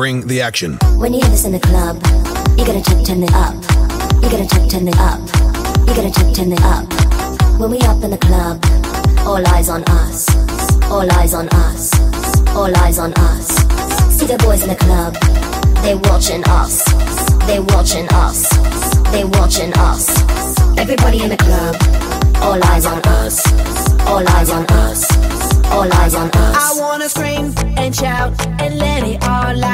Bring 0.00 0.26
the 0.26 0.40
action. 0.40 0.78
When 0.96 1.12
you 1.12 1.20
hear 1.20 1.28
this 1.28 1.44
in 1.44 1.52
the 1.52 1.60
club, 1.60 1.96
you 2.56 2.64
gotta 2.64 2.80
check, 2.80 3.04
turn 3.04 3.22
it 3.22 3.34
up. 3.34 3.52
You 4.22 4.30
gotta 4.32 4.48
check, 4.48 4.64
turn 4.70 4.88
it 4.88 4.96
up. 4.96 5.20
You 5.86 5.92
gotta 5.92 6.10
check, 6.10 6.32
turn 6.32 6.52
it 6.56 6.62
up. 6.62 6.88
When 7.60 7.70
we 7.70 7.78
up 7.80 8.02
in 8.02 8.10
the 8.10 8.16
club, 8.16 8.64
all 9.28 9.46
eyes 9.52 9.68
on 9.68 9.84
us. 9.84 10.24
All 10.88 11.06
eyes 11.20 11.34
on 11.34 11.50
us. 11.50 11.92
All 12.56 12.74
eyes 12.78 12.98
on 12.98 13.12
us. 13.12 13.48
See 14.16 14.24
the 14.24 14.38
boys 14.38 14.62
in 14.62 14.70
the 14.70 14.80
club, 14.80 15.12
they 15.84 15.94
watching 16.08 16.42
us. 16.48 16.82
They 17.44 17.60
watching 17.60 18.08
us. 18.24 18.48
They 19.12 19.24
watching 19.24 19.70
us. 19.74 20.08
Everybody 20.78 21.24
in 21.24 21.28
the 21.28 21.36
club, 21.36 21.76
all 22.40 22.64
eyes 22.72 22.86
on 22.86 23.00
us. 23.20 23.44
All 24.08 24.26
eyes 24.26 24.48
on 24.48 24.64
us. 24.88 25.04
All 25.66 25.92
eyes 26.00 26.14
on 26.14 26.30
us. 26.30 26.56
I 26.56 26.80
wanna 26.80 27.10
scream 27.10 27.52
and 27.76 27.94
shout 27.94 28.32
and 28.62 28.78
let 28.78 29.04
it 29.04 29.22
all 29.28 29.62
out. 29.62 29.69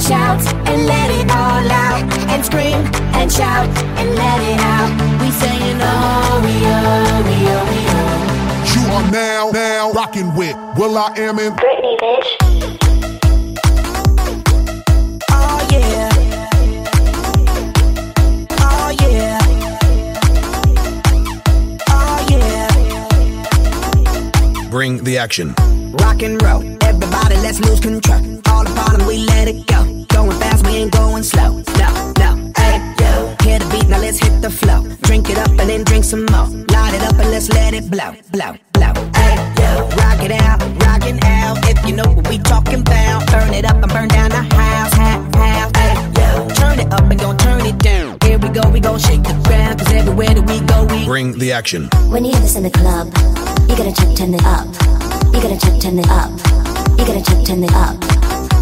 And 0.00 0.08
shout 0.08 0.40
and 0.66 0.86
let 0.86 1.10
it 1.10 1.30
all 1.30 1.70
out. 1.70 2.10
And 2.30 2.42
scream 2.42 2.86
and 3.12 3.30
shout 3.30 3.68
and 3.98 4.14
let 4.14 4.40
it 4.40 4.58
out. 4.58 4.90
We 5.20 5.30
saying 5.30 5.78
oh, 5.78 6.40
we 6.42 6.64
oh, 6.64 7.20
we 7.26 7.34
oh, 7.52 7.64
we 7.68 7.84
oh. 7.84 8.08
You 8.72 8.80
are 8.94 9.04
now, 9.12 9.50
now 9.50 9.92
rocking 9.92 10.34
with 10.34 10.56
Will.i.am 10.78 11.38
in 11.38 11.52
Britney, 11.52 11.98
bitch. 11.98 12.28
Oh 15.30 15.68
yeah. 15.70 16.08
Oh 18.58 18.90
yeah. 19.02 19.38
Oh 21.90 22.26
yeah. 22.30 22.70
Bring 24.70 25.04
the 25.04 25.18
action. 25.18 25.54
Rock 25.92 26.22
and 26.22 26.40
roll, 26.42 26.62
everybody, 26.84 27.36
let's 27.36 27.60
lose 27.60 27.80
control. 27.80 28.20
All 28.46 28.64
the 28.64 28.72
bottom, 28.74 29.06
we 29.06 29.18
let 29.18 29.48
it 29.48 29.66
go. 29.66 29.89
Going 30.12 30.38
fast, 30.40 30.66
we 30.66 30.76
ain't 30.76 30.92
going 30.92 31.22
slow. 31.22 31.62
No, 31.78 32.12
no, 32.18 32.52
hey 32.56 32.76
yo. 33.00 33.34
Hear 33.42 33.58
the 33.58 33.68
beat, 33.70 33.88
now 33.88 34.00
let's 34.00 34.18
hit 34.18 34.40
the 34.42 34.50
flow. 34.50 34.82
Drink 35.02 35.30
it 35.30 35.38
up 35.38 35.48
and 35.50 35.68
then 35.68 35.84
drink 35.84 36.04
some 36.04 36.24
more. 36.26 36.46
Light 36.74 36.94
it 36.94 37.02
up 37.02 37.18
and 37.18 37.30
let's 37.30 37.48
let 37.50 37.74
it 37.74 37.90
blow, 37.90 38.12
blow, 38.32 38.52
blow. 38.72 38.92
Hey 39.14 39.34
yo, 39.58 39.88
rock 40.00 40.20
it 40.22 40.32
out, 40.32 40.60
rockin' 40.84 41.22
out. 41.24 41.58
If 41.68 41.86
you 41.86 41.94
know 41.96 42.08
what 42.14 42.28
we 42.28 42.38
talking 42.38 42.80
about, 42.80 43.26
burn 43.30 43.52
it 43.54 43.64
up 43.64 43.82
and 43.82 43.92
burn 43.92 44.08
down 44.08 44.30
the 44.30 44.42
house, 44.54 44.92
house, 44.94 45.34
house. 45.34 45.72
Hey 45.76 45.94
yo, 46.18 46.48
turn 46.54 46.78
it 46.80 46.92
up 46.92 47.02
and 47.10 47.18
gon' 47.20 47.36
turn 47.38 47.64
it 47.66 47.78
down. 47.78 48.18
Here 48.22 48.38
we 48.38 48.48
go, 48.48 48.68
we 48.70 48.80
gon' 48.80 48.98
shake 48.98 49.22
the 49.22 49.34
ground, 49.46 49.78
cause 49.78 49.92
everywhere 49.92 50.34
that 50.34 50.46
we 50.46 50.60
go, 50.66 50.84
we 50.86 51.04
Bring 51.04 51.38
the 51.38 51.52
action. 51.52 51.88
When 52.08 52.24
you 52.24 52.32
hear 52.32 52.40
this 52.40 52.56
in 52.56 52.64
the 52.64 52.70
club, 52.70 53.06
you 53.68 53.76
gotta 53.76 53.92
check, 53.92 54.16
turn 54.16 54.34
it 54.34 54.44
up. 54.44 54.66
You 55.32 55.40
gotta 55.40 55.58
check, 55.58 55.80
turn 55.80 55.98
it 55.98 56.08
up. 56.10 56.30
You 56.98 57.06
gotta 57.06 57.22
check, 57.22 57.44
turn 57.46 57.62
it 57.64 57.72
up. 57.72 58.19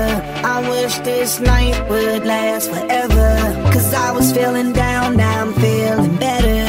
I 0.00 0.68
wish 0.70 0.98
this 0.98 1.40
night 1.40 1.76
would 1.88 2.24
last 2.24 2.70
forever. 2.70 3.70
Cause 3.72 3.92
I 3.92 4.12
was 4.12 4.32
feeling 4.32 4.72
down, 4.72 5.16
now 5.16 5.42
I'm 5.42 5.52
feeling 5.54 6.16
better. 6.16 6.67